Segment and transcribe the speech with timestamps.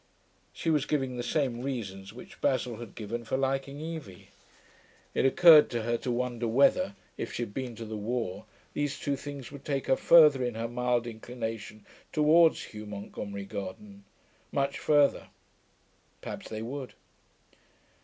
[0.51, 4.29] She was giving the same reasons which Basil had given for liking Evie.
[5.13, 9.15] It occurred to her to wonder whether, if she'd been to the war, these two
[9.15, 14.03] things would take her further in her mild inclination towards Hugh Montgomery Gordon
[14.51, 15.27] much further.
[16.21, 16.95] Perhaps they would....